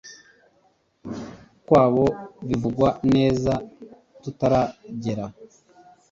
kwabo 1.65 2.05
bivugwa 2.47 2.89
neza 3.13 3.53
tutaragera 4.21 5.25